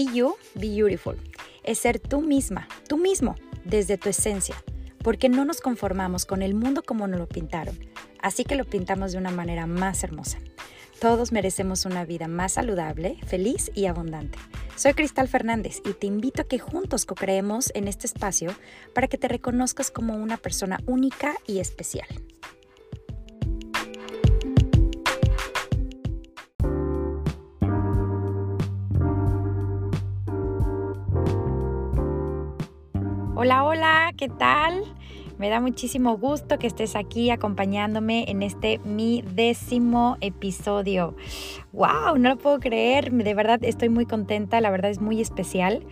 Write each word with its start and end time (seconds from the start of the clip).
Be 0.00 0.06
You, 0.14 0.36
Be 0.54 0.70
Beautiful. 0.70 1.18
Es 1.62 1.80
ser 1.80 1.98
tú 1.98 2.22
misma, 2.22 2.66
tú 2.88 2.96
mismo, 2.96 3.34
desde 3.66 3.98
tu 3.98 4.08
esencia, 4.08 4.54
porque 5.04 5.28
no 5.28 5.44
nos 5.44 5.60
conformamos 5.60 6.24
con 6.24 6.40
el 6.40 6.54
mundo 6.54 6.82
como 6.82 7.06
nos 7.06 7.20
lo 7.20 7.28
pintaron, 7.28 7.78
así 8.22 8.44
que 8.44 8.54
lo 8.54 8.64
pintamos 8.64 9.12
de 9.12 9.18
una 9.18 9.30
manera 9.30 9.66
más 9.66 10.02
hermosa. 10.02 10.38
Todos 11.00 11.32
merecemos 11.32 11.84
una 11.84 12.06
vida 12.06 12.28
más 12.28 12.52
saludable, 12.52 13.18
feliz 13.26 13.70
y 13.74 13.86
abundante. 13.86 14.38
Soy 14.74 14.94
Cristal 14.94 15.28
Fernández 15.28 15.82
y 15.84 15.92
te 15.92 16.06
invito 16.06 16.40
a 16.40 16.48
que 16.48 16.58
juntos 16.58 17.04
co-creemos 17.04 17.70
en 17.74 17.86
este 17.86 18.06
espacio 18.06 18.54
para 18.94 19.06
que 19.06 19.18
te 19.18 19.28
reconozcas 19.28 19.90
como 19.90 20.14
una 20.14 20.38
persona 20.38 20.80
única 20.86 21.34
y 21.46 21.58
especial. 21.58 22.08
¿Qué 34.20 34.28
tal? 34.28 34.84
Me 35.38 35.48
da 35.48 35.62
muchísimo 35.62 36.18
gusto 36.18 36.58
que 36.58 36.66
estés 36.66 36.94
aquí 36.94 37.30
acompañándome 37.30 38.30
en 38.30 38.42
este 38.42 38.78
mi 38.84 39.24
décimo 39.34 40.18
episodio. 40.20 41.16
¡Wow! 41.72 42.18
No 42.18 42.28
lo 42.28 42.36
puedo 42.36 42.60
creer. 42.60 43.10
De 43.10 43.32
verdad 43.32 43.60
estoy 43.62 43.88
muy 43.88 44.04
contenta. 44.04 44.60
La 44.60 44.70
verdad 44.70 44.90
es 44.90 45.00
muy 45.00 45.22
especial. 45.22 45.86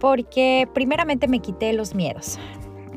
Porque 0.00 0.66
primeramente 0.72 1.28
me 1.28 1.40
quité 1.40 1.74
los 1.74 1.94
miedos 1.94 2.38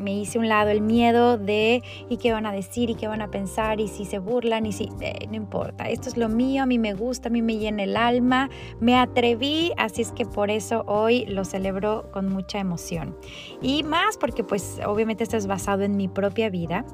me 0.06 0.14
hice 0.14 0.38
un 0.38 0.48
lado 0.48 0.70
el 0.70 0.82
miedo 0.82 1.40
de 1.40 1.82
y 2.10 2.18
qué 2.18 2.32
van 2.32 2.46
a 2.46 2.52
decir 2.52 2.92
y 2.92 2.96
qué 2.96 3.08
van 3.08 3.24
a 3.24 3.32
pensar 3.32 3.80
y 3.80 3.88
si 3.88 4.06
se 4.06 4.20
burlan 4.20 4.68
y 4.68 4.72
si 4.72 4.88
eh, 5.02 5.26
no 5.28 5.36
importa, 5.36 5.90
esto 5.90 6.10
es 6.10 6.16
lo 6.16 6.30
mío, 6.30 6.62
a 6.62 6.68
mí 6.68 6.78
me 6.78 6.94
gusta, 6.94 7.30
a 7.30 7.32
mí 7.32 7.42
me 7.42 7.58
llena 7.58 7.84
el 7.84 7.98
alma, 7.98 8.52
me 8.80 8.96
atreví, 8.96 9.72
así 9.78 10.04
es 10.04 10.12
que 10.12 10.26
por 10.26 10.52
eso 10.52 10.84
hoy 10.86 11.26
lo 11.26 11.44
celebro 11.44 12.12
con 12.12 12.30
mucha 12.30 12.60
emoción. 12.60 13.18
Y 13.64 13.82
más 13.82 14.20
porque 14.20 14.44
pues 14.44 14.80
obviamente 14.86 15.24
esto 15.24 15.38
es 15.38 15.48
basado 15.48 15.82
en 15.82 15.98
mi 15.98 16.08
propia 16.08 16.52
vida, 16.52 16.86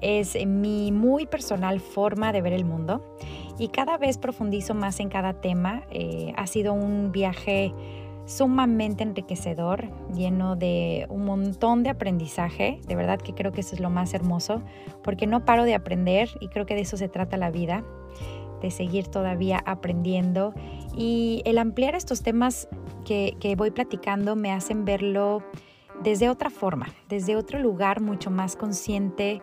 es 0.00 0.34
mi 0.46 0.90
muy 0.90 1.26
personal 1.26 1.80
forma 1.80 2.32
de 2.32 2.40
ver 2.40 2.54
el 2.54 2.64
mundo. 2.64 3.04
Y 3.58 3.68
cada 3.68 3.98
vez 3.98 4.16
profundizo 4.16 4.74
más 4.74 5.00
en 5.00 5.10
cada 5.10 5.34
tema, 5.34 5.82
eh, 5.90 6.32
ha 6.36 6.46
sido 6.46 6.72
un 6.72 7.12
viaje 7.12 7.74
sumamente 8.26 9.02
enriquecedor, 9.02 9.88
lleno 10.14 10.56
de 10.56 11.06
un 11.10 11.24
montón 11.24 11.82
de 11.82 11.90
aprendizaje. 11.90 12.80
De 12.86 12.96
verdad 12.96 13.20
que 13.20 13.34
creo 13.34 13.52
que 13.52 13.60
eso 13.60 13.74
es 13.74 13.80
lo 13.80 13.90
más 13.90 14.14
hermoso, 14.14 14.62
porque 15.02 15.26
no 15.26 15.44
paro 15.44 15.64
de 15.64 15.74
aprender 15.74 16.30
y 16.40 16.48
creo 16.48 16.66
que 16.66 16.74
de 16.74 16.82
eso 16.82 16.96
se 16.96 17.08
trata 17.08 17.36
la 17.36 17.50
vida, 17.50 17.84
de 18.62 18.70
seguir 18.70 19.08
todavía 19.08 19.62
aprendiendo. 19.66 20.54
Y 20.96 21.42
el 21.44 21.58
ampliar 21.58 21.94
estos 21.94 22.22
temas 22.22 22.68
que, 23.04 23.36
voy 23.56 23.70
platicando 23.70 24.36
me 24.36 24.52
hacen 24.52 24.84
verlo 24.84 25.42
desde 26.02 26.28
otra 26.28 26.50
forma, 26.50 26.86
desde 27.08 27.36
otro 27.36 27.58
lugar 27.58 28.00
mucho 28.00 28.30
más 28.30 28.56
consciente. 28.56 29.42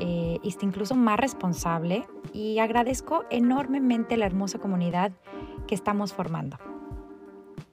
Eh, 0.00 0.38
incluso 0.60 0.94
más 0.94 1.18
responsable 1.18 2.06
y 2.32 2.60
agradezco 2.60 3.24
enormemente 3.30 4.16
la 4.16 4.26
hermosa 4.26 4.60
comunidad 4.60 5.10
que 5.66 5.74
estamos 5.74 6.12
formando. 6.12 6.56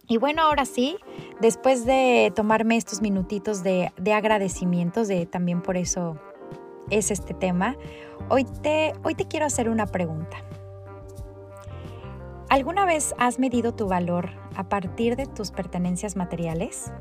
Y 0.08 0.18
bueno, 0.18 0.44
ahora 0.44 0.66
sí, 0.66 0.98
después 1.42 1.86
de 1.86 2.32
tomarme 2.36 2.78
estos 2.78 3.02
minutitos 3.02 3.64
de, 3.64 3.92
agradecimientos, 4.14 5.08
de 5.08 5.26
también 5.26 5.62
por 5.62 5.78
eso 5.78 6.20
es 6.92 7.10
este 7.10 7.34
tema, 7.34 7.76
hoy 8.30 8.44
te, 8.44 8.94
hoy 9.04 9.16
te 9.16 9.26
quiero 9.26 9.48
hacer 9.48 9.68
una 9.68 9.88
pregunta. 9.88 10.38
¿Alguna 12.50 12.86
vez 12.86 13.16
has 13.18 13.40
medido 13.40 13.74
tu 13.74 13.88
valor 13.88 14.30
a 14.56 14.70
partir 14.70 15.16
de 15.16 15.26
tus 15.26 15.50
pertenencias 15.50 16.16
materiales? 16.16 16.92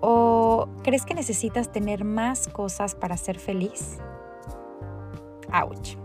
¿O 0.00 0.68
crees 0.84 1.04
que 1.04 1.14
necesitas 1.14 1.72
tener 1.72 2.04
más 2.04 2.46
cosas 2.46 2.94
para 2.94 3.16
ser 3.16 3.40
feliz? 3.40 3.98
¡Auch! 5.50 5.96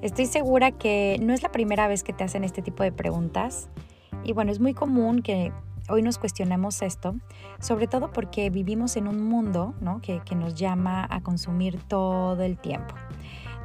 Estoy 0.00 0.24
segura 0.26 0.70
que 0.72 1.18
no 1.20 1.34
es 1.34 1.42
la 1.42 1.52
primera 1.52 1.86
vez 1.86 2.02
que 2.02 2.14
te 2.14 2.24
hacen 2.24 2.44
este 2.44 2.62
tipo 2.62 2.82
de 2.82 2.92
preguntas 2.92 3.68
y 4.24 4.32
bueno, 4.32 4.50
es 4.50 4.60
muy 4.60 4.74
común 4.74 5.22
que 5.22 5.52
hoy 5.88 6.02
nos 6.02 6.18
cuestionemos 6.18 6.82
esto, 6.82 7.14
sobre 7.60 7.86
todo 7.86 8.10
porque 8.10 8.50
vivimos 8.50 8.96
en 8.96 9.06
un 9.06 9.22
mundo 9.22 9.74
que, 10.02 10.20
que 10.24 10.34
nos 10.34 10.54
llama 10.54 11.06
a 11.10 11.22
consumir 11.22 11.82
todo 11.82 12.42
el 12.42 12.58
tiempo, 12.58 12.94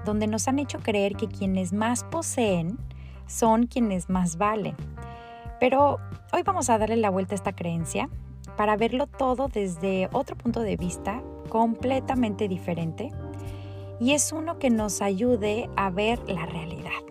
donde 0.06 0.28
nos 0.28 0.48
han 0.48 0.60
hecho 0.60 0.80
creer 0.80 1.16
que 1.16 1.28
quienes 1.28 1.72
más 1.72 2.04
poseen 2.04 2.78
son 3.26 3.68
quienes 3.68 4.10
más 4.10 4.38
valen. 4.38 4.76
Pero 5.60 6.00
hoy 6.34 6.44
vamos 6.44 6.70
a 6.70 6.78
darle 6.78 6.98
la 6.98 7.10
vuelta 7.10 7.36
a 7.36 7.38
esta 7.38 7.54
creencia 7.54 8.10
para 8.58 8.76
verlo 8.76 9.08
todo 9.08 9.48
desde 9.48 10.10
otro 10.12 10.36
punto 10.36 10.62
de 10.62 10.76
vista 10.76 11.22
completamente 11.50 12.48
diferente 12.48 13.12
y 14.00 14.14
es 14.14 14.32
uno 14.32 14.60
que 14.60 14.70
nos 14.70 15.02
ayude 15.02 15.70
a 15.76 15.90
ver 15.90 16.20
la 16.30 16.46
realidad 16.46 17.09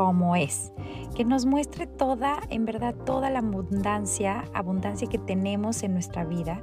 como 0.00 0.34
es 0.34 0.72
que 1.14 1.26
nos 1.26 1.44
muestre 1.44 1.86
toda, 1.86 2.40
en 2.48 2.64
verdad, 2.64 2.94
toda 3.04 3.28
la 3.28 3.40
abundancia, 3.40 4.46
abundancia 4.54 5.06
que 5.10 5.18
tenemos 5.18 5.82
en 5.82 5.92
nuestra 5.92 6.24
vida 6.24 6.62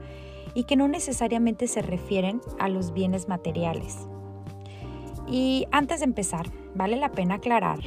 y 0.56 0.64
que 0.64 0.76
no 0.76 0.88
necesariamente 0.88 1.68
se 1.68 1.84
refieren 1.84 2.42
a 2.58 2.68
los 2.68 2.94
bienes 2.94 3.28
materiales. 3.28 4.08
Y 5.28 5.68
antes 5.72 6.00
de 6.00 6.06
empezar, 6.06 6.50
vale 6.74 6.96
la 6.96 7.12
pena 7.12 7.36
aclarar 7.36 7.78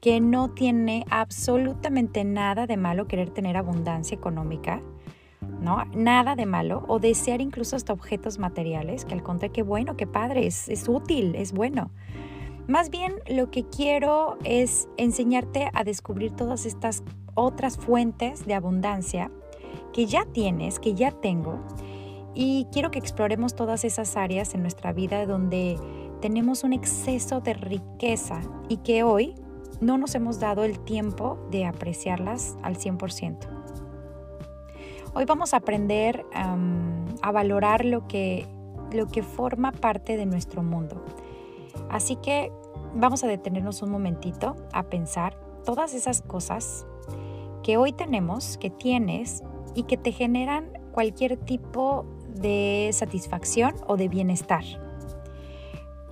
que 0.00 0.18
no 0.18 0.48
tiene 0.48 1.04
absolutamente 1.10 2.24
nada 2.24 2.66
de 2.66 2.78
malo 2.78 3.06
querer 3.06 3.28
tener 3.28 3.58
abundancia 3.58 4.16
económica, 4.16 4.80
¿no? 5.60 5.84
Nada 5.94 6.36
de 6.36 6.46
malo, 6.46 6.86
o 6.88 7.00
desear 7.00 7.42
incluso 7.42 7.76
hasta 7.76 7.92
objetos 7.92 8.38
materiales, 8.38 9.04
que 9.04 9.12
al 9.12 9.22
contrario, 9.22 9.52
qué 9.52 9.62
bueno, 9.62 9.98
qué 9.98 10.06
padre, 10.06 10.46
es, 10.46 10.70
es 10.70 10.88
útil, 10.88 11.34
es 11.34 11.52
bueno. 11.52 11.90
Más 12.66 12.88
bien 12.88 13.16
lo 13.28 13.50
que 13.50 13.64
quiero 13.64 14.38
es 14.42 14.88
enseñarte 14.96 15.70
a 15.74 15.84
descubrir 15.84 16.32
todas 16.32 16.64
estas 16.64 17.02
otras 17.34 17.76
fuentes 17.76 18.46
de 18.46 18.54
abundancia 18.54 19.30
que 19.92 20.06
ya 20.06 20.24
tienes, 20.24 20.78
que 20.78 20.94
ya 20.94 21.10
tengo, 21.10 21.60
y 22.34 22.66
quiero 22.72 22.90
que 22.90 22.98
exploremos 22.98 23.54
todas 23.54 23.84
esas 23.84 24.16
áreas 24.16 24.54
en 24.54 24.62
nuestra 24.62 24.92
vida 24.92 25.26
donde 25.26 25.78
tenemos 26.22 26.64
un 26.64 26.72
exceso 26.72 27.40
de 27.40 27.52
riqueza 27.52 28.40
y 28.68 28.78
que 28.78 29.02
hoy 29.02 29.34
no 29.80 29.98
nos 29.98 30.14
hemos 30.14 30.40
dado 30.40 30.64
el 30.64 30.80
tiempo 30.80 31.38
de 31.50 31.66
apreciarlas 31.66 32.56
al 32.62 32.76
100%. 32.76 33.46
Hoy 35.14 35.26
vamos 35.26 35.52
a 35.52 35.58
aprender 35.58 36.24
a 36.32 37.30
valorar 37.30 37.84
lo 37.84 38.08
que, 38.08 38.46
lo 38.90 39.06
que 39.06 39.22
forma 39.22 39.70
parte 39.70 40.16
de 40.16 40.24
nuestro 40.24 40.62
mundo 40.62 41.04
Así 41.90 42.16
que 42.16 42.52
vamos 42.94 43.24
a 43.24 43.26
detenernos 43.26 43.82
un 43.82 43.90
momentito 43.90 44.56
a 44.72 44.84
pensar 44.84 45.36
todas 45.64 45.94
esas 45.94 46.22
cosas 46.22 46.86
que 47.62 47.76
hoy 47.76 47.92
tenemos, 47.92 48.58
que 48.58 48.70
tienes 48.70 49.42
y 49.74 49.84
que 49.84 49.96
te 49.96 50.12
generan 50.12 50.70
cualquier 50.92 51.36
tipo 51.36 52.04
de 52.28 52.90
satisfacción 52.92 53.74
o 53.86 53.96
de 53.96 54.08
bienestar. 54.08 54.64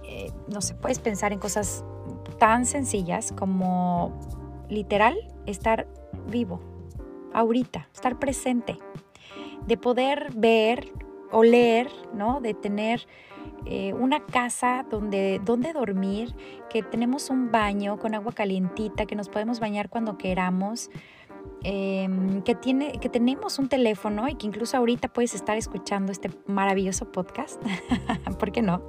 Eh, 0.04 0.30
no 0.48 0.60
sé, 0.60 0.74
puedes 0.74 0.98
pensar 0.98 1.32
en 1.32 1.38
cosas 1.38 1.84
tan 2.38 2.66
sencillas 2.66 3.32
como 3.32 4.12
literal 4.68 5.16
estar 5.46 5.86
vivo, 6.28 6.60
ahorita, 7.32 7.88
estar 7.92 8.18
presente, 8.18 8.78
de 9.66 9.76
poder 9.76 10.32
ver, 10.34 10.92
oler, 11.30 11.88
¿no? 12.14 12.40
De 12.40 12.54
tener 12.54 13.06
eh, 13.66 13.92
una 13.94 14.24
casa 14.26 14.84
donde, 14.90 15.40
donde 15.44 15.72
dormir, 15.72 16.34
que 16.68 16.82
tenemos 16.82 17.30
un 17.30 17.50
baño 17.50 17.98
con 17.98 18.14
agua 18.14 18.32
calientita, 18.32 19.06
que 19.06 19.14
nos 19.14 19.28
podemos 19.28 19.60
bañar 19.60 19.88
cuando 19.88 20.18
queramos. 20.18 20.90
Em, 21.64 22.42
que, 22.42 22.56
tiene, 22.56 22.98
que 22.98 23.08
tenemos 23.08 23.58
un 23.60 23.68
teléfono 23.68 24.28
y 24.28 24.34
que 24.34 24.46
incluso 24.46 24.76
ahorita 24.76 25.08
puedes 25.08 25.32
estar 25.34 25.56
escuchando 25.56 26.10
este 26.10 26.30
maravilloso 26.46 27.12
podcast, 27.12 27.62
¿por 28.38 28.50
qué 28.50 28.62
no? 28.62 28.82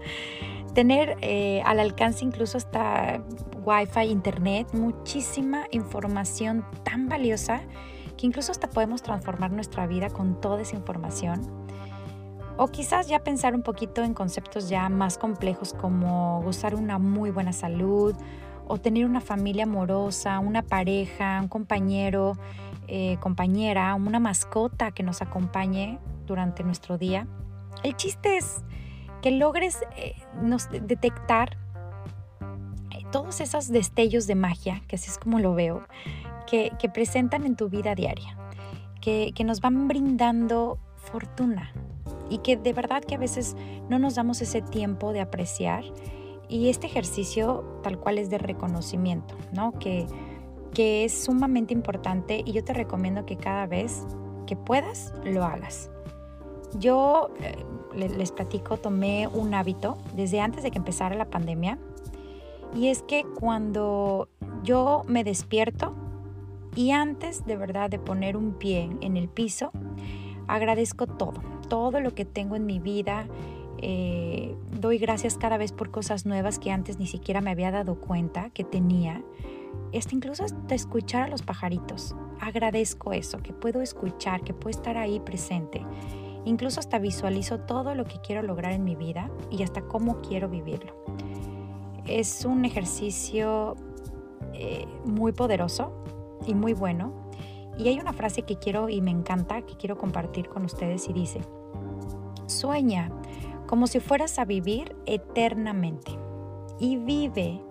Tener 0.73 1.17
eh, 1.21 1.61
al 1.65 1.79
alcance 1.79 2.25
incluso 2.25 2.57
hasta 2.57 3.23
wifi, 3.63 4.09
internet, 4.09 4.67
muchísima 4.73 5.65
información 5.71 6.65
tan 6.83 7.07
valiosa 7.09 7.61
que 8.17 8.25
incluso 8.25 8.51
hasta 8.51 8.69
podemos 8.69 9.03
transformar 9.03 9.51
nuestra 9.51 9.85
vida 9.85 10.09
con 10.09 10.41
toda 10.41 10.61
esa 10.61 10.75
información. 10.75 11.41
O 12.55 12.67
quizás 12.67 13.07
ya 13.07 13.23
pensar 13.23 13.55
un 13.55 13.63
poquito 13.63 14.03
en 14.03 14.13
conceptos 14.13 14.69
ya 14.69 14.87
más 14.89 15.17
complejos 15.17 15.73
como 15.73 16.41
gozar 16.43 16.75
una 16.75 16.99
muy 16.99 17.31
buena 17.31 17.51
salud 17.51 18.15
o 18.67 18.77
tener 18.77 19.05
una 19.05 19.21
familia 19.21 19.63
amorosa, 19.63 20.39
una 20.39 20.61
pareja, 20.61 21.39
un 21.41 21.47
compañero, 21.47 22.37
eh, 22.87 23.17
compañera, 23.19 23.95
una 23.95 24.19
mascota 24.19 24.91
que 24.91 25.01
nos 25.03 25.21
acompañe 25.21 25.99
durante 26.27 26.63
nuestro 26.63 26.97
día. 26.97 27.27
El 27.83 27.95
chiste 27.95 28.37
es 28.37 28.63
que 29.21 29.31
logres 29.31 29.79
eh, 29.97 30.15
detectar 30.81 31.57
eh, 32.91 33.03
todos 33.11 33.41
esos 33.41 33.69
destellos 33.69 34.27
de 34.27 34.35
magia, 34.35 34.81
que 34.87 34.95
así 34.95 35.09
es 35.09 35.17
como 35.17 35.39
lo 35.39 35.55
veo, 35.55 35.85
que, 36.45 36.71
presentan 36.93 37.45
en 37.45 37.55
tu 37.55 37.67
vida 37.67 37.95
diaria, 37.95 38.37
que, 39.01 39.31
que 39.33 39.43
nos 39.43 39.59
van 39.59 39.87
brindando 39.87 40.77
fortuna 40.97 41.73
y 42.33 42.39
que 42.39 42.57
de 42.57 42.73
verdad 42.73 43.03
que 43.03 43.13
a 43.13 43.19
veces 43.19 43.55
no 43.89 43.99
nos 43.99 44.15
damos 44.15 44.41
ese 44.41 44.63
tiempo 44.63 45.13
de 45.13 45.21
apreciar. 45.21 45.83
Y 46.49 46.69
este 46.69 46.87
ejercicio 46.87 47.79
tal 47.83 47.99
cual 47.99 48.17
es 48.17 48.31
de 48.31 48.39
reconocimiento, 48.39 49.35
¿no? 49.53 49.71
Que, 49.73 50.07
que 50.73 51.05
es 51.05 51.13
sumamente 51.25 51.75
importante 51.75 52.41
y 52.43 52.51
yo 52.51 52.63
te 52.63 52.73
recomiendo 52.73 53.27
que 53.27 53.37
cada 53.37 53.67
vez 53.67 54.07
que 54.47 54.55
puedas 54.55 55.13
lo 55.23 55.43
hagas. 55.43 55.91
Yo 56.79 57.29
eh, 57.39 57.55
les 57.95 58.31
platico, 58.31 58.77
tomé 58.77 59.27
un 59.27 59.53
hábito 59.53 59.99
desde 60.15 60.41
antes 60.41 60.63
de 60.63 60.71
que 60.71 60.79
empezara 60.79 61.15
la 61.15 61.29
pandemia 61.29 61.77
y 62.75 62.87
es 62.87 63.03
que 63.03 63.25
cuando 63.39 64.27
yo 64.63 65.03
me 65.05 65.23
despierto 65.23 65.93
y 66.75 66.91
antes 66.91 67.45
de 67.45 67.57
verdad 67.57 67.91
de 67.91 67.99
poner 67.99 68.35
un 68.35 68.53
pie 68.53 68.89
en 69.01 69.17
el 69.17 69.29
piso, 69.29 69.71
agradezco 70.47 71.05
todo, 71.05 71.41
todo 71.73 72.01
lo 72.01 72.13
que 72.13 72.23
tengo 72.23 72.55
en 72.55 72.67
mi 72.67 72.77
vida. 72.77 73.25
Eh, 73.79 74.55
doy 74.79 74.99
gracias 74.99 75.39
cada 75.39 75.57
vez 75.57 75.71
por 75.71 75.89
cosas 75.89 76.23
nuevas 76.23 76.59
que 76.59 76.69
antes 76.69 76.99
ni 76.99 77.07
siquiera 77.07 77.41
me 77.41 77.49
había 77.49 77.71
dado 77.71 77.95
cuenta 77.95 78.51
que 78.51 78.63
tenía. 78.63 79.23
Incluso 80.11 80.43
hasta 80.43 80.75
escuchar 80.75 81.23
a 81.23 81.27
los 81.29 81.41
pajaritos. 81.41 82.15
Agradezco 82.39 83.11
eso, 83.11 83.39
que 83.39 83.53
puedo 83.53 83.81
escuchar, 83.81 84.43
que 84.43 84.53
puedo 84.53 84.69
estar 84.69 84.97
ahí 84.97 85.19
presente. 85.19 85.83
Incluso 86.45 86.79
hasta 86.79 86.99
visualizo 86.99 87.61
todo 87.61 87.95
lo 87.95 88.05
que 88.05 88.19
quiero 88.21 88.43
lograr 88.43 88.73
en 88.73 88.83
mi 88.83 88.95
vida 88.95 89.31
y 89.49 89.63
hasta 89.63 89.81
cómo 89.81 90.21
quiero 90.21 90.49
vivirlo. 90.49 90.93
Es 92.05 92.45
un 92.45 92.65
ejercicio 92.65 93.77
eh, 94.53 94.85
muy 95.05 95.31
poderoso 95.31 95.91
y 96.45 96.53
muy 96.53 96.73
bueno. 96.73 97.31
Y 97.79 97.87
hay 97.87 97.99
una 97.99 98.13
frase 98.13 98.43
que 98.43 98.57
quiero 98.57 98.89
y 98.89 99.01
me 99.01 99.09
encanta, 99.09 99.63
que 99.63 99.75
quiero 99.75 99.97
compartir 99.97 100.49
con 100.49 100.65
ustedes 100.65 101.09
y 101.09 101.13
dice, 101.13 101.41
sueña 102.47 103.11
como 103.67 103.87
si 103.87 103.99
fueras 103.99 104.39
a 104.39 104.45
vivir 104.45 104.95
eternamente 105.05 106.11
y 106.79 106.97
vive 106.97 107.61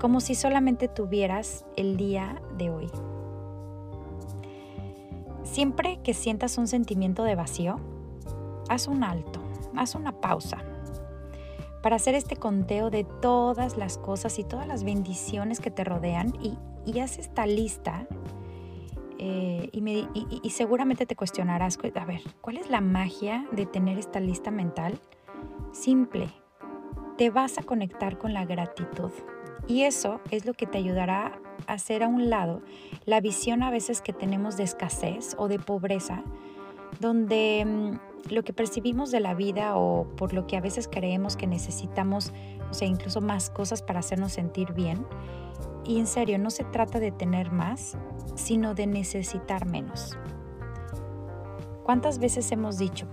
como 0.00 0.20
si 0.20 0.34
solamente 0.34 0.88
tuvieras 0.88 1.64
el 1.76 1.96
día 1.96 2.42
de 2.58 2.70
hoy. 2.70 2.90
Siempre 5.42 6.00
que 6.02 6.12
sientas 6.12 6.58
un 6.58 6.66
sentimiento 6.66 7.24
de 7.24 7.34
vacío, 7.34 7.80
haz 8.68 8.88
un 8.88 9.04
alto, 9.04 9.40
haz 9.74 9.94
una 9.94 10.20
pausa 10.20 10.58
para 11.82 11.96
hacer 11.96 12.16
este 12.16 12.34
conteo 12.36 12.90
de 12.90 13.04
todas 13.04 13.76
las 13.76 13.96
cosas 13.96 14.40
y 14.40 14.44
todas 14.44 14.66
las 14.66 14.82
bendiciones 14.82 15.60
que 15.60 15.70
te 15.70 15.84
rodean 15.84 16.32
y, 16.42 16.58
haz 16.98 17.18
esta 17.18 17.46
lista 17.46 18.08
eh, 19.18 19.70
y, 19.72 20.50
seguramente 20.50 21.06
te 21.06 21.16
cuestionarás, 21.16 21.78
a 21.94 22.04
ver, 22.04 22.20
¿cuál 22.40 22.58
es 22.58 22.70
la 22.70 22.80
magia 22.80 23.46
de 23.52 23.66
tener 23.66 23.98
esta 23.98 24.20
lista 24.20 24.50
mental? 24.50 24.98
Simple, 25.72 26.28
te 27.16 27.30
vas 27.30 27.58
a 27.58 27.62
conectar 27.62 28.18
con 28.18 28.34
la 28.34 28.44
gratitud 28.44 29.10
y 29.66 29.82
eso 29.82 30.20
es 30.30 30.46
lo 30.46 30.54
que 30.54 30.66
te 30.66 30.78
ayudará 30.78 31.40
hacer 31.66 32.02
a 32.02 32.08
un 32.08 32.30
lado 32.30 32.62
la 33.04 33.20
visión 33.20 33.62
a 33.62 33.70
veces 33.70 34.00
que 34.00 34.12
tenemos 34.12 34.56
de 34.56 34.64
escasez 34.64 35.34
o 35.38 35.48
de 35.48 35.58
pobreza, 35.58 36.22
donde 37.00 37.64
mm, 37.64 38.32
lo 38.32 38.42
que 38.42 38.52
percibimos 38.52 39.10
de 39.10 39.20
la 39.20 39.34
vida 39.34 39.76
o 39.76 40.06
por 40.16 40.32
lo 40.32 40.46
que 40.46 40.56
a 40.56 40.60
veces 40.60 40.88
creemos 40.88 41.36
que 41.36 41.46
necesitamos, 41.46 42.32
o 42.70 42.74
sea, 42.74 42.88
incluso 42.88 43.20
más 43.20 43.50
cosas 43.50 43.82
para 43.82 44.00
hacernos 44.00 44.32
sentir 44.32 44.72
bien. 44.72 45.06
Y 45.86 46.00
en 46.00 46.06
serio, 46.06 46.38
no 46.38 46.50
se 46.50 46.64
trata 46.64 46.98
de 46.98 47.12
tener 47.12 47.52
más, 47.52 47.96
sino 48.34 48.74
de 48.74 48.86
necesitar 48.86 49.66
menos. 49.66 50.16
¿Cuántas 51.84 52.18
veces 52.18 52.50
hemos 52.50 52.78
dicho, 52.78 53.06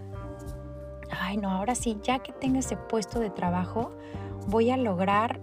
ay 1.11 1.37
no, 1.37 1.51
ahora 1.51 1.75
sí, 1.75 1.99
ya 2.01 2.19
que 2.19 2.33
tengo 2.33 2.57
ese 2.57 2.75
puesto 2.75 3.19
de 3.19 3.29
trabajo, 3.29 3.91
voy 4.47 4.71
a 4.71 4.77
lograr 4.77 5.39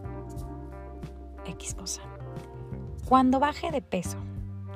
X 1.46 1.74
cosa? 1.74 2.02
Cuando 3.08 3.38
baje 3.38 3.70
de 3.70 3.82
peso 3.82 4.18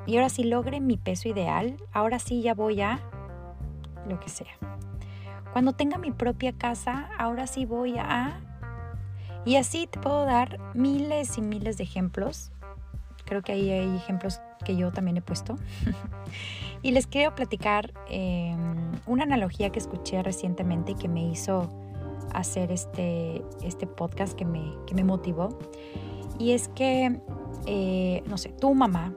y 0.07 0.17
ahora 0.17 0.29
sí 0.29 0.45
logre 0.45 0.81
mi 0.81 0.97
peso 0.97 1.29
ideal, 1.29 1.77
ahora 1.93 2.21
sí 2.21 2.43
ya 2.43 2.55
voy 2.55 2.81
a 2.81 3.01
lo 4.09 4.21
que 4.21 4.29
sea. 4.29 4.55
Cuando 5.53 5.73
tenga 5.73 5.99
mi 5.99 6.13
propia 6.13 6.53
casa, 6.53 7.11
ahora 7.19 7.47
sí 7.49 7.65
voy 7.65 7.99
a... 7.99 8.41
Y 9.45 9.57
así 9.57 9.87
te 9.87 9.99
puedo 9.99 10.25
dar 10.25 10.59
miles 10.75 11.39
y 11.39 11.43
miles 11.43 11.77
de 11.77 11.85
ejemplos. 11.85 12.51
Creo 13.25 13.43
que 13.43 13.53
ahí 13.53 13.71
hay 13.71 13.97
ejemplos 13.97 14.41
que 14.65 14.77
yo 14.77 14.93
también 14.93 15.17
he 15.17 15.23
puesto. 15.23 15.57
y 16.83 16.93
les 16.93 17.07
quiero 17.07 17.35
platicar 17.35 17.93
em, 18.09 18.93
una 19.07 19.25
analogía 19.25 19.71
que 19.71 19.79
escuché 19.79 20.23
recientemente 20.23 20.93
y 20.93 20.95
que 20.95 21.09
me 21.09 21.23
hizo 21.23 21.69
hacer 22.33 22.73
este, 22.73 23.43
este 23.63 23.87
podcast 23.87 24.35
que 24.35 24.45
me, 24.45 24.75
que 24.87 24.95
me 24.95 25.05
motivó. 25.05 25.59
Y 26.39 26.53
es 26.53 26.69
que 26.69 27.21
eh, 27.67 28.23
no 28.27 28.37
sé, 28.37 28.51
tu 28.51 28.75
mamá, 28.75 29.13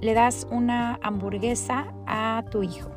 le 0.00 0.14
das 0.14 0.46
una 0.50 0.98
hamburguesa 1.02 1.92
a 2.06 2.44
tu 2.50 2.62
hijo, 2.62 2.90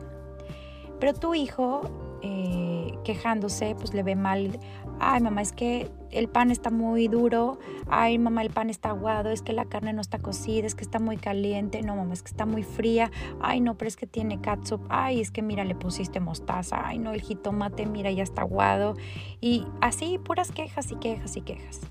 pero 1.00 1.13
tu 1.13 1.33
hijo 1.33 1.81
eh, 2.25 2.97
quejándose, 3.03 3.75
pues 3.75 3.93
le 3.93 4.01
ve 4.01 4.15
mal, 4.15 4.57
ay 4.99 5.21
mamá, 5.21 5.41
es 5.41 5.51
que 5.51 5.91
el 6.09 6.29
pan 6.29 6.51
está 6.51 6.69
muy 6.71 7.09
duro, 7.09 7.59
ay 7.89 8.17
mamá, 8.17 8.41
el 8.43 8.49
pan 8.49 8.69
está 8.69 8.89
aguado, 8.89 9.29
es 9.29 9.41
que 9.41 9.51
la 9.51 9.65
carne 9.65 9.91
no 9.91 9.99
está 9.99 10.19
cocida, 10.19 10.65
es 10.65 10.73
que 10.73 10.83
está 10.83 10.99
muy 10.99 11.17
caliente, 11.17 11.81
no 11.81 11.97
mamá, 11.97 12.13
es 12.13 12.23
que 12.23 12.29
está 12.29 12.45
muy 12.45 12.63
fría, 12.63 13.11
ay 13.41 13.59
no, 13.59 13.75
pero 13.75 13.89
es 13.89 13.97
que 13.97 14.07
tiene 14.07 14.39
catsup, 14.39 14.81
ay 14.87 15.19
es 15.19 15.31
que 15.31 15.41
mira, 15.41 15.65
le 15.65 15.75
pusiste 15.75 16.21
mostaza, 16.21 16.87
ay 16.87 16.97
no, 16.97 17.11
el 17.11 17.21
jitomate, 17.21 17.85
mira, 17.85 18.09
ya 18.09 18.23
está 18.23 18.43
aguado, 18.43 18.95
y 19.41 19.67
así 19.81 20.17
puras 20.17 20.51
quejas 20.51 20.91
y 20.91 20.95
quejas 20.95 21.35
y 21.35 21.41
quejas. 21.41 21.81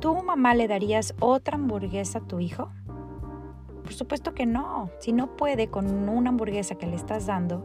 ¿Tú, 0.00 0.14
mamá, 0.22 0.54
le 0.54 0.68
darías 0.68 1.14
otra 1.18 1.56
hamburguesa 1.56 2.18
a 2.18 2.22
tu 2.26 2.40
hijo? 2.40 2.70
Por 3.82 3.94
supuesto 3.94 4.34
que 4.34 4.46
no. 4.46 4.90
Si 5.00 5.12
no 5.12 5.36
puede 5.36 5.68
con 5.68 6.08
una 6.08 6.30
hamburguesa 6.30 6.74
que 6.74 6.86
le 6.86 6.96
estás 6.96 7.26
dando, 7.26 7.64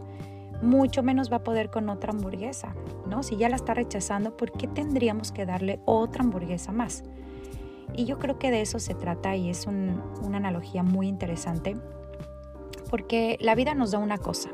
mucho 0.61 1.03
menos 1.03 1.31
va 1.31 1.37
a 1.37 1.43
poder 1.43 1.69
con 1.69 1.89
otra 1.89 2.11
hamburguesa, 2.11 2.73
¿no? 3.07 3.23
Si 3.23 3.37
ya 3.37 3.49
la 3.49 3.55
está 3.55 3.73
rechazando, 3.73 4.35
¿por 4.35 4.51
qué 4.51 4.67
tendríamos 4.67 5.31
que 5.31 5.45
darle 5.45 5.79
otra 5.85 6.23
hamburguesa 6.23 6.71
más? 6.71 7.03
Y 7.95 8.05
yo 8.05 8.19
creo 8.19 8.37
que 8.37 8.51
de 8.51 8.61
eso 8.61 8.79
se 8.79 8.93
trata 8.93 9.35
y 9.35 9.49
es 9.49 9.65
una 9.67 10.37
analogía 10.37 10.83
muy 10.83 11.07
interesante, 11.07 11.77
porque 12.89 13.37
la 13.39 13.55
vida 13.55 13.75
nos 13.75 13.91
da 13.91 13.99
una 13.99 14.17
cosa. 14.17 14.49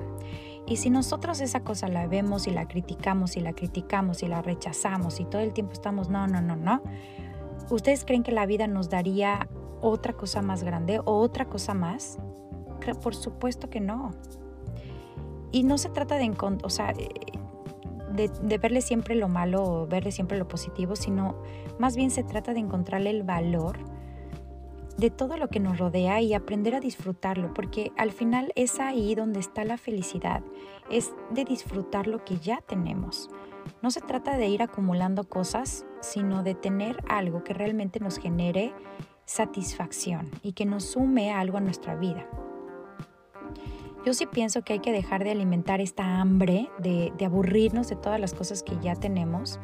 Y 0.66 0.78
si 0.78 0.90
nosotros 0.90 1.42
esa 1.42 1.62
cosa 1.62 1.88
la 1.88 2.08
vemos 2.08 2.48
y 2.48 2.52
la 2.52 2.68
criticamos 2.68 3.36
y 3.36 3.42
la 3.42 3.54
criticamos 3.54 4.24
y 4.24 4.28
la 4.28 4.42
rechazamos 4.42 5.20
y 5.20 5.26
todo 5.26 5.42
el 5.42 5.52
tiempo 5.52 5.74
estamos, 5.74 6.10
no, 6.10 6.26
no, 6.28 6.42
no, 6.42 6.56
no, 6.56 6.82
¿Ustedes 7.70 8.06
creen 8.06 8.24
que 8.24 8.32
la 8.32 8.46
vida 8.46 8.68
nos 8.68 8.90
daría 8.90 9.48
otra 9.82 10.14
cosa 10.14 10.42
más 10.42 10.64
grande 10.64 11.00
o 11.00 11.20
otra 11.20 11.46
cosa 11.46 11.74
más? 11.74 12.18
Por 13.02 13.16
supuesto 13.16 13.70
que 13.70 13.80
no. 13.80 14.12
Y 15.54 15.64
no 15.64 15.78
se 15.78 15.90
trata 15.90 16.18
de, 16.18 16.36
o 16.64 16.70
sea, 16.70 16.92
eh, 16.98 17.10
de, 18.12 18.58
verle 18.58 18.82
siempre 18.82 19.16
lo 19.16 19.30
malo 19.30 19.64
o 19.64 19.88
verle 19.88 20.12
siempre 20.12 20.38
lo 20.38 20.48
positivo, 20.48 20.96
sino 20.96 21.36
más 21.80 21.96
bien 21.96 22.12
se 22.12 22.24
trata 22.24 22.54
de 22.54 22.60
encontrarle 22.60 23.12
el 23.12 23.24
valor 23.24 23.78
de 24.98 25.12
todo 25.12 25.38
lo 25.38 25.50
que 25.50 25.60
nos 25.60 25.78
rodea 25.78 26.22
y 26.22 26.34
aprender 26.34 26.76
a 26.76 26.80
disfrutarlo, 26.80 27.54
porque 27.54 27.92
al 27.98 28.12
final 28.12 28.52
es 28.56 28.80
ahí 28.80 29.16
donde 29.16 29.40
está 29.40 29.64
la 29.64 29.78
felicidad, 29.78 30.44
es 30.90 31.14
de 31.32 31.46
disfrutar 31.46 32.08
lo 32.08 32.26
que 32.26 32.38
ya 32.38 32.62
tenemos. 32.62 33.30
No 33.82 33.92
se 33.92 34.02
trata 34.02 34.38
de 34.38 34.48
ir 34.48 34.64
acumulando 34.64 35.24
cosas, 35.24 35.86
sino 36.02 36.44
de 36.44 36.56
tener 36.56 37.04
algo 37.08 37.44
que 37.44 37.54
realmente 37.54 38.00
nos 38.00 38.18
genere 38.18 38.74
satisfacción 39.26 40.32
y 40.42 40.54
que 40.54 40.66
nos 40.66 40.84
sume 40.84 41.32
algo 41.32 41.58
a 41.58 41.62
nuestra 41.62 41.96
vida. 41.96 42.28
Yo 44.06 44.14
sí 44.14 44.26
pienso 44.26 44.64
que 44.64 44.74
hay 44.74 44.80
que 44.80 44.92
dejar 44.92 45.24
de 45.24 45.32
alimentar 45.32 45.80
esta 45.80 46.20
hambre, 46.20 46.70
de, 46.80 47.14
aburrirnos 47.26 47.88
de 47.88 47.96
todas 47.96 48.20
las 48.20 48.34
cosas 48.34 48.62
que 48.62 48.78
ya 48.82 48.96
tenemos 48.96 49.60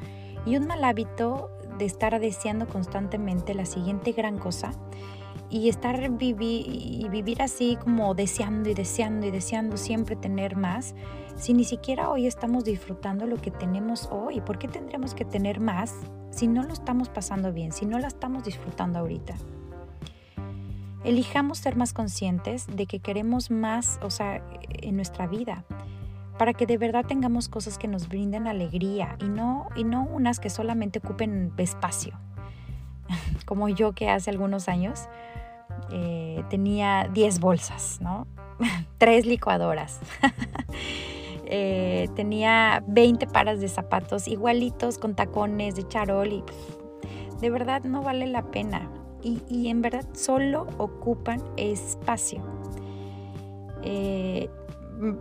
y 0.45 0.55
un 0.55 0.67
mal 0.67 0.83
hábito 0.83 1.51
de 1.77 1.85
estar 1.85 2.17
deseando 2.19 2.67
constantemente 2.67 3.53
la 3.53 3.65
siguiente 3.65 4.13
gran 4.13 4.37
cosa 4.37 4.71
y 5.49 5.67
estar 5.67 6.01
y 6.21 6.33
vivir 7.09 7.41
así 7.41 7.77
como 7.81 8.13
deseando 8.13 8.69
y 8.69 8.73
deseando 8.73 9.27
y 9.27 9.31
deseando 9.31 9.75
siempre 9.75 10.15
tener 10.15 10.55
más 10.55 10.95
si 11.39 11.53
ni 11.53 11.63
siquiera 11.63 12.09
hoy 12.09 12.27
estamos 12.27 12.65
disfrutando 12.65 13.25
lo 13.25 13.37
que 13.37 13.49
tenemos 13.49 14.09
hoy? 14.11 14.41
¿Por 14.41 14.59
qué 14.59 14.67
tendríamos 14.67 15.13
que 15.13 15.23
tener 15.23 15.61
más 15.61 15.95
si 16.31 16.47
no 16.47 16.63
lo 16.63 16.73
estamos 16.73 17.09
pasando 17.09 17.53
bien, 17.53 17.71
si 17.71 17.85
no 17.85 17.97
la 17.97 18.07
estamos 18.07 18.43
disfrutando 18.43 18.99
ahorita? 18.99 19.35
Elijamos 21.03 21.59
ser 21.59 21.75
más 21.75 21.93
conscientes 21.93 22.67
de 22.67 22.85
que 22.85 22.99
queremos 22.99 23.51
más, 23.51 23.99
o 24.01 24.09
sea, 24.09 24.43
en 24.61 24.95
nuestra 24.95 25.27
vida, 25.27 25.63
para 26.37 26.53
que 26.53 26.65
de 26.65 26.77
verdad 26.77 27.05
tengamos 27.05 27.49
cosas 27.49 27.77
que 27.77 27.87
nos 27.87 28.07
brinden 28.07 28.47
alegría 28.47 29.17
y 29.19 29.25
no, 29.25 29.67
y 29.75 29.83
no 29.83 30.03
unas 30.03 30.39
que 30.39 30.49
solamente 30.49 30.99
ocupen 30.99 31.53
espacio, 31.57 32.17
como 33.45 33.69
yo 33.69 33.93
que 33.93 34.09
hace 34.09 34.29
algunos 34.29 34.67
años 34.67 35.07
eh, 35.91 36.43
tenía 36.49 37.09
10 37.13 37.39
bolsas, 37.39 37.99
¿no? 38.01 38.27
Tres 38.97 39.25
licuadoras. 39.25 39.99
Eh, 41.51 42.07
tenía 42.15 42.83
20 42.85 43.25
pares 43.25 43.59
de 43.59 43.69
zapatos 43.69 44.27
igualitos 44.27 44.99
con 44.99 45.15
tacones 45.15 45.75
de 45.75 45.87
charol 45.87 46.31
y 46.31 46.43
de 47.41 47.49
verdad 47.49 47.83
no 47.85 48.03
vale 48.03 48.27
la 48.27 48.43
pena. 48.51 48.87
Y, 49.21 49.67
en 49.67 49.81
verdad 49.81 50.05
solo 50.13 50.67
ocupan 50.77 51.43
espacio. 51.57 52.41
Eh, 53.83 54.49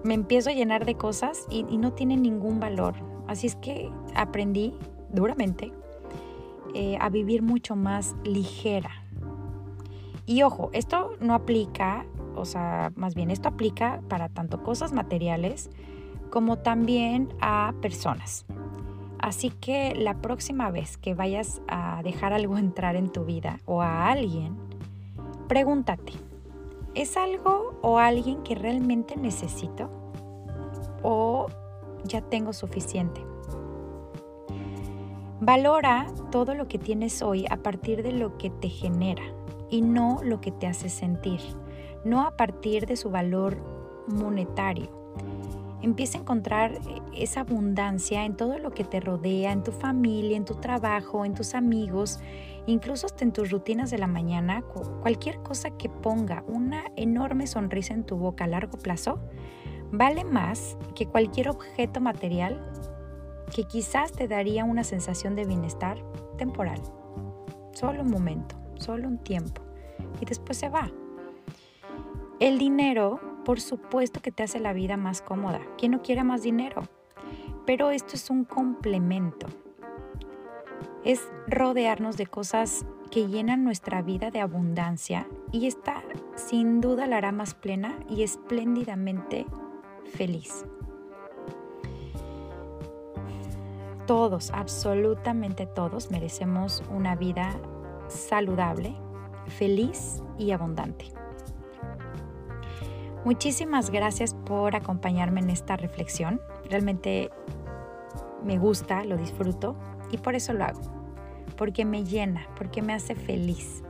me 0.05 0.15
empiezo 0.15 0.51
a 0.51 0.53
llenar 0.53 0.85
de 0.85 0.95
cosas 0.97 1.47
y, 1.51 1.67
y, 1.69 1.79
no 1.79 1.93
tienen 1.93 2.23
ningún 2.23 2.61
valor. 2.61 2.95
Así 3.27 3.47
es 3.47 3.57
que 3.57 3.91
aprendí 4.15 4.75
duramente 5.13 5.73
a 7.01 7.09
vivir 7.09 7.43
mucho 7.43 7.75
más 7.75 8.15
ligera 8.23 8.91
y 10.29 10.43
ojo, 10.43 10.69
esto 10.75 11.13
no 11.21 11.33
aplica, 11.33 12.05
o 12.37 12.45
sea, 12.45 12.93
más 12.97 13.15
bien 13.15 13.31
esto 13.31 13.49
aplica 13.49 14.03
para 14.11 14.29
tanto 14.29 14.63
cosas 14.63 14.93
materiales 14.93 15.71
como 16.29 16.59
también 16.59 17.31
a 17.41 17.73
personas. 17.81 18.45
Así 19.21 19.51
que 19.51 19.95
la 19.95 20.15
próxima 20.15 20.71
vez 20.71 20.97
que 20.97 21.15
vayas 21.15 21.61
a 21.69 22.03
dejar 22.03 22.33
algo 22.33 22.59
entrar 22.59 22.97
en 22.97 23.11
tu 23.11 23.25
vida 23.25 23.59
o 23.67 23.83
a 23.83 24.11
alguien, 24.11 24.57
pregúntate, 25.49 26.13
¿es 26.95 27.17
algo 27.17 27.79
o 27.83 27.99
alguien 27.99 28.43
que 28.43 28.55
realmente 28.55 29.17
necesito? 29.17 29.91
¿O 31.03 31.47
ya 32.05 32.21
tengo 32.21 32.53
suficiente? 32.53 33.25
Valora 35.41 36.07
todo 36.33 36.55
lo 36.55 36.67
que 36.67 36.79
tienes 36.79 37.23
hoy 37.23 37.47
a 37.49 37.59
partir 37.59 38.03
de 38.03 38.13
lo 38.13 38.37
que 38.39 38.51
te 38.51 38.69
genera 38.69 39.23
y 39.71 39.83
no 39.83 40.21
lo 40.25 40.41
que 40.41 40.51
te 40.51 40.67
hace 40.67 40.89
sentir, 40.89 41.41
no 42.05 42.23
a 42.23 42.37
partir 42.37 42.87
de 42.87 42.97
su 42.97 43.11
valor 43.11 43.57
monetario. 44.09 44.89
Empieza 45.83 46.19
a 46.19 46.21
encontrar 46.23 46.79
esa 47.15 47.41
abundancia 47.41 48.25
en 48.25 48.37
todo 48.37 48.59
lo 48.59 48.73
que 48.73 48.85
te 48.85 49.01
rodea, 49.01 49.53
en 49.53 49.63
tu 49.63 49.73
familia, 49.73 50.37
en 50.37 50.45
tu 50.45 50.55
trabajo, 50.55 51.25
en 51.25 51.35
tus 51.35 51.55
amigos, 51.55 52.19
incluso 52.67 53.07
hasta 53.07 53.25
en 53.25 53.33
tus 53.33 53.51
rutinas 53.51 53.91
de 53.91 53.99
la 53.99 54.07
mañana. 54.07 54.63
Cualquier 55.03 55.39
cosa 55.43 55.71
que 55.71 55.89
ponga 55.89 56.45
una 56.47 56.85
enorme 56.97 57.47
sonrisa 57.47 57.95
en 57.95 58.05
tu 58.05 58.17
boca 58.17 58.45
a 58.45 58.49
largo 58.49 58.79
plazo 58.79 59.21
vale 59.93 60.25
más 60.25 60.77
que 60.95 61.07
cualquier 61.07 61.49
objeto 61.49 62.01
material 62.01 62.65
que 63.55 63.65
quizás 63.65 64.13
te 64.13 64.29
daría 64.29 64.65
una 64.65 64.85
sensación 64.85 65.35
de 65.37 65.47
bienestar 65.47 65.99
temporal. 66.37 66.83
Solo 67.73 68.03
un 68.03 68.11
momento 68.11 68.59
solo 68.79 69.09
un 69.09 69.19
tiempo 69.19 69.63
y 70.21 70.25
después 70.25 70.59
se 70.59 70.69
va. 70.69 70.91
El 72.41 72.59
dinero, 72.59 73.21
por 73.49 73.63
supuesto 73.63 74.21
que 74.21 74.31
te 74.31 74.43
hace 74.43 74.61
la 74.61 74.75
vida 74.75 74.99
más 74.99 75.23
cómoda. 75.23 75.63
¿Quién 75.79 75.93
no 75.93 76.03
quiere 76.03 76.23
más 76.23 76.43
dinero? 76.43 76.83
Pero 77.65 77.91
esto 77.91 78.15
es 78.15 78.29
un 78.29 78.45
complemento. 78.45 79.47
Es 81.03 81.27
rodearnos 81.47 82.19
de 82.19 82.27
cosas 82.27 82.85
que 83.11 83.27
llenan 83.27 83.65
nuestra 83.65 84.03
vida 84.03 84.31
de 84.31 84.43
abundancia 84.43 85.27
y 85.51 85.67
esta 85.67 86.03
sin 86.37 86.83
duda 86.83 87.07
la 87.07 87.17
hará 87.17 87.33
más 87.33 87.55
plena 87.55 87.99
y 88.07 88.23
espléndidamente 88.23 89.47
feliz. 90.13 90.67
Todos, 94.07 94.51
absolutamente 94.51 95.65
todos, 95.65 96.11
merecemos 96.11 96.83
una 96.91 97.17
vida 97.17 97.59
saludable, 98.09 98.95
feliz 99.47 100.23
y 100.37 100.51
abundante. 100.51 101.07
Muchísimas 103.25 103.91
gracias 103.91 104.35
por 104.35 104.77
acompañarme 104.77 105.41
en 105.41 105.51
esta 105.51 105.77
reflexión. 105.77 106.41
Realmente 106.69 107.31
me 108.45 108.59
gusta, 108.59 109.05
lo 109.05 109.17
disfruto 109.17 109.77
y 110.11 110.19
por 110.19 110.35
eso 110.35 110.53
lo 110.53 110.65
hago. 110.65 110.81
Porque 111.57 111.85
me 111.85 112.05
llena, 112.05 112.47
porque 112.57 112.83
me 112.83 112.95
hace 112.95 113.15
feliz. 113.15 113.83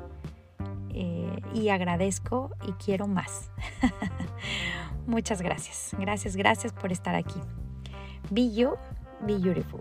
Eh, 0.91 1.41
y 1.55 1.69
agradezco 1.69 2.51
y 2.67 2.73
quiero 2.73 3.07
más. 3.07 3.51
Muchas 5.07 5.43
gracias. 5.43 5.95
Gracias, 5.99 6.35
gracias 6.37 6.73
por 6.73 6.93
estar 6.93 7.15
aquí. 7.15 7.41
Be 8.31 8.53
you, 8.53 8.75
be 9.21 9.39
beautiful. 9.39 9.81